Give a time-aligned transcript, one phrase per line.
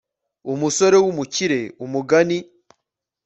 [0.53, 2.37] Umusore w umukire umugani